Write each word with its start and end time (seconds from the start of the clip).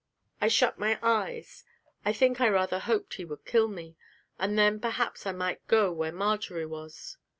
I 0.41 0.47
shut 0.47 0.79
my 0.79 0.97
eyes: 1.03 1.63
I 2.03 2.11
think 2.11 2.41
I 2.41 2.49
rather 2.49 2.79
hoped 2.79 3.13
he 3.17 3.25
would 3.25 3.45
kill 3.45 3.67
me, 3.67 3.97
and 4.39 4.57
then 4.57 4.79
perhaps 4.79 5.27
I 5.27 5.31
might 5.31 5.67
go 5.67 5.91
where 5.93 6.11
Marjory 6.11 6.65
was. 6.65 7.19